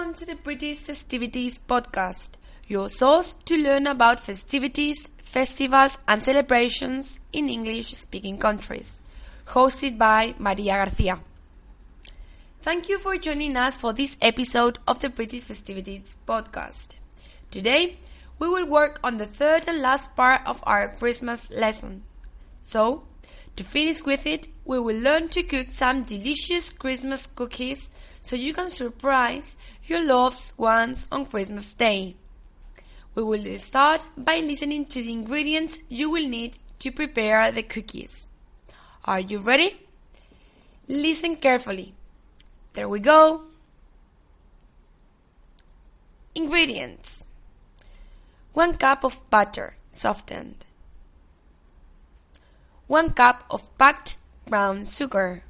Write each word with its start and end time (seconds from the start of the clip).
Welcome 0.00 0.16
to 0.16 0.24
the 0.24 0.36
British 0.36 0.78
Festivities 0.78 1.60
Podcast, 1.68 2.30
your 2.66 2.88
source 2.88 3.34
to 3.44 3.54
learn 3.54 3.86
about 3.86 4.18
festivities, 4.18 5.06
festivals, 5.22 5.98
and 6.08 6.22
celebrations 6.22 7.20
in 7.34 7.50
English 7.50 7.92
speaking 7.92 8.38
countries. 8.38 8.98
Hosted 9.48 9.98
by 9.98 10.34
Maria 10.38 10.76
Garcia. 10.76 11.20
Thank 12.62 12.88
you 12.88 12.98
for 12.98 13.18
joining 13.18 13.58
us 13.58 13.76
for 13.76 13.92
this 13.92 14.16
episode 14.22 14.78
of 14.88 15.00
the 15.00 15.10
British 15.10 15.42
Festivities 15.44 16.16
Podcast. 16.26 16.94
Today, 17.50 17.98
we 18.38 18.48
will 18.48 18.64
work 18.64 19.00
on 19.04 19.18
the 19.18 19.26
third 19.26 19.68
and 19.68 19.82
last 19.82 20.16
part 20.16 20.40
of 20.46 20.64
our 20.66 20.96
Christmas 20.96 21.50
lesson. 21.50 22.04
So, 22.70 23.02
to 23.56 23.64
finish 23.64 24.04
with 24.04 24.26
it, 24.26 24.46
we 24.64 24.78
will 24.78 24.96
learn 24.96 25.28
to 25.30 25.42
cook 25.42 25.72
some 25.72 26.04
delicious 26.04 26.68
Christmas 26.68 27.26
cookies 27.26 27.90
so 28.20 28.36
you 28.36 28.54
can 28.54 28.70
surprise 28.70 29.56
your 29.86 30.04
loved 30.06 30.52
ones 30.56 31.08
on 31.10 31.26
Christmas 31.26 31.74
Day. 31.74 32.14
We 33.16 33.24
will 33.24 33.58
start 33.58 34.06
by 34.16 34.38
listening 34.38 34.86
to 34.86 35.02
the 35.02 35.10
ingredients 35.10 35.80
you 35.88 36.12
will 36.12 36.28
need 36.28 36.58
to 36.78 36.92
prepare 36.92 37.50
the 37.50 37.64
cookies. 37.64 38.28
Are 39.04 39.18
you 39.18 39.40
ready? 39.40 39.76
Listen 40.86 41.34
carefully. 41.34 41.92
There 42.74 42.88
we 42.88 43.00
go. 43.00 43.46
Ingredients 46.36 47.26
1 48.52 48.76
cup 48.76 49.02
of 49.02 49.28
butter, 49.28 49.74
softened. 49.90 50.66
1 52.90 53.12
cup 53.14 53.46
of 53.54 53.62
packed 53.78 54.16
brown 54.50 54.84
sugar. 54.84 55.44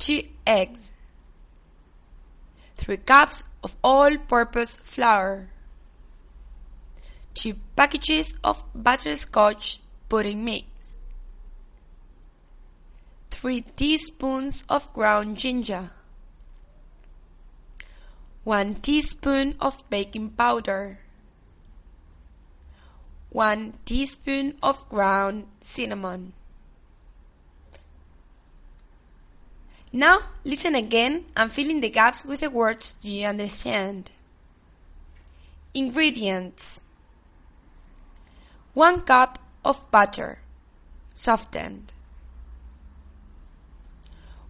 2 0.00 0.24
eggs. 0.44 0.90
3 2.74 2.96
cups 2.96 3.44
of 3.62 3.76
all-purpose 3.84 4.78
flour, 4.82 5.46
2 7.34 7.54
packages 7.76 8.34
of 8.42 8.64
butterscotch 8.74 9.78
pudding 10.08 10.44
mix, 10.44 10.66
3 13.30 13.62
teaspoons 13.78 14.64
of 14.68 14.92
ground 14.94 15.36
ginger, 15.36 15.90
1 18.42 18.74
teaspoon 18.82 19.54
of 19.60 19.88
baking 19.88 20.30
powder, 20.30 20.98
1 23.30 23.74
teaspoon 23.84 24.56
of 24.62 24.88
ground 24.88 25.46
cinnamon. 25.60 26.32
Now 29.92 30.20
listen 30.44 30.74
again 30.74 31.24
and 31.36 31.50
fill 31.52 31.70
in 31.70 31.80
the 31.80 31.90
gaps 31.90 32.24
with 32.24 32.40
the 32.40 32.50
words 32.50 32.96
you 33.02 33.26
understand. 33.26 34.10
Ingredients 35.74 36.80
1 38.74 39.02
cup 39.02 39.38
of 39.64 39.90
butter, 39.90 40.38
softened. 41.14 41.92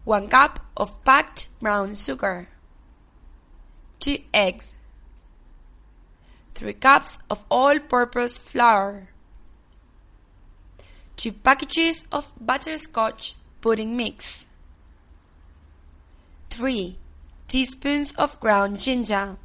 1 0.04 0.28
cup 0.28 0.60
of 0.76 1.02
packed 1.04 1.48
brown 1.60 1.94
sugar. 1.94 2.48
2 4.00 4.18
eggs. 4.34 4.74
3 6.58 6.72
cups 6.74 7.20
of 7.30 7.44
all-purpose 7.48 8.40
flour. 8.40 9.06
2 11.14 11.30
packages 11.30 12.04
of 12.10 12.32
butterscotch 12.40 13.36
pudding 13.60 13.96
mix. 13.96 14.48
3 16.50 16.96
teaspoons 17.46 18.10
of 18.18 18.40
ground 18.40 18.80
ginger, 18.80 19.36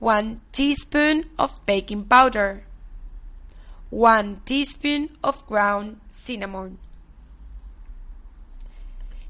1 0.00 0.40
teaspoon 0.50 1.30
of 1.38 1.64
baking 1.64 2.06
powder, 2.06 2.64
1 3.90 4.42
teaspoon 4.44 5.10
of 5.22 5.46
ground 5.46 6.00
cinnamon. 6.10 6.76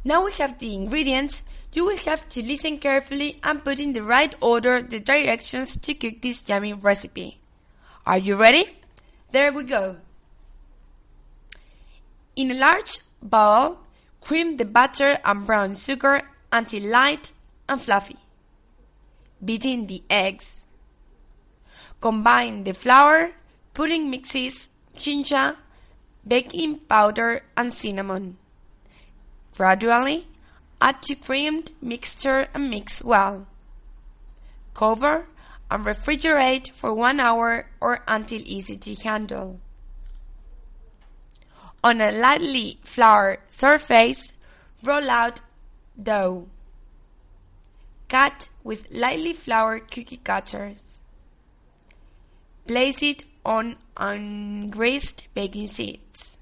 Now 0.04 0.24
we 0.24 0.32
have 0.32 0.58
the 0.58 0.74
ingredients, 0.74 1.44
you 1.72 1.84
will 1.84 1.96
have 1.98 2.28
to 2.30 2.42
listen 2.42 2.78
carefully 2.78 3.38
and 3.42 3.64
put 3.64 3.78
in 3.78 3.92
the 3.92 4.02
right 4.02 4.34
order 4.40 4.82
the 4.82 5.00
directions 5.00 5.76
to 5.76 5.94
cook 5.94 6.20
this 6.20 6.42
yummy 6.46 6.72
recipe. 6.72 7.38
Are 8.04 8.18
you 8.18 8.36
ready? 8.36 8.64
There 9.30 9.52
we 9.52 9.64
go. 9.64 9.96
In 12.34 12.50
a 12.50 12.54
large 12.54 12.96
bowl, 13.22 13.78
Cream 14.22 14.56
the 14.56 14.64
butter 14.64 15.18
and 15.24 15.44
brown 15.44 15.74
sugar 15.74 16.22
until 16.52 16.84
light 16.90 17.32
and 17.68 17.82
fluffy. 17.82 18.16
Beat 19.44 19.66
in 19.66 19.88
the 19.88 20.00
eggs. 20.08 20.64
Combine 22.00 22.62
the 22.62 22.72
flour, 22.72 23.32
pudding 23.74 24.10
mixes, 24.10 24.68
ginger, 24.94 25.56
baking 26.26 26.78
powder 26.86 27.42
and 27.56 27.74
cinnamon. 27.74 28.38
Gradually, 29.56 30.26
add 30.80 30.96
the 31.06 31.14
creamed 31.14 31.72
mixture 31.80 32.48
and 32.54 32.70
mix 32.70 33.02
well. 33.02 33.46
Cover 34.74 35.26
and 35.70 35.84
refrigerate 35.84 36.70
for 36.72 36.92
one 36.94 37.20
hour 37.20 37.66
or 37.80 38.00
until 38.08 38.42
easy 38.44 38.76
to 38.76 38.94
handle. 38.96 39.60
On 41.84 42.00
a 42.00 42.12
lightly 42.12 42.78
floured 42.84 43.40
surface, 43.48 44.32
roll 44.82 45.10
out 45.10 45.40
dough. 46.00 46.46
Cut 48.08 48.48
with 48.62 48.90
lightly 48.90 49.32
floured 49.32 49.90
cookie 49.90 50.18
cutters. 50.18 51.00
Place 52.66 53.02
it 53.02 53.24
on 53.44 53.76
ungreased 53.96 55.26
baking 55.34 55.68
sheets. 55.68 56.38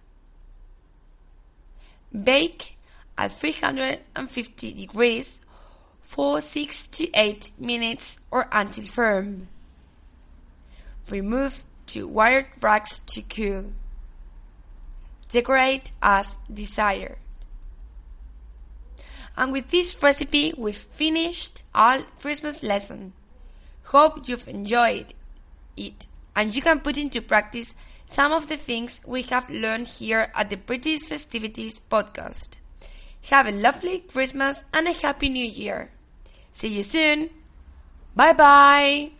Bake 2.12 2.76
at 3.20 3.32
350 3.32 4.72
degrees 4.72 5.42
for 6.00 6.40
6 6.40 6.88
to 6.88 7.10
8 7.12 7.50
minutes 7.58 8.18
or 8.30 8.48
until 8.50 8.86
firm. 8.86 9.48
Remove 11.10 11.62
to 11.88 12.08
wired 12.08 12.46
racks 12.62 13.00
to 13.00 13.20
cool. 13.20 13.72
Decorate 15.28 15.90
as 16.02 16.38
desired. 16.52 17.18
And 19.36 19.52
with 19.52 19.68
this 19.68 20.02
recipe, 20.02 20.54
we've 20.56 20.76
finished 20.76 21.62
our 21.74 21.98
Christmas 22.20 22.62
lesson. 22.62 23.12
Hope 23.84 24.28
you've 24.28 24.48
enjoyed 24.48 25.12
it 25.76 26.06
and 26.34 26.54
you 26.54 26.62
can 26.62 26.80
put 26.80 26.96
into 26.96 27.20
practice 27.20 27.74
some 28.06 28.32
of 28.32 28.48
the 28.48 28.56
things 28.56 29.00
we 29.04 29.22
have 29.24 29.50
learned 29.50 29.86
here 29.86 30.32
at 30.34 30.48
the 30.48 30.56
British 30.56 31.02
Festivities 31.02 31.80
podcast. 31.90 32.59
Have 33.28 33.46
a 33.46 33.52
lovely 33.52 34.00
Christmas 34.00 34.64
and 34.72 34.88
a 34.88 34.92
Happy 34.92 35.28
New 35.28 35.44
Year. 35.44 35.90
See 36.52 36.68
you 36.68 36.82
soon. 36.82 37.30
Bye 38.16 38.32
bye. 38.32 39.10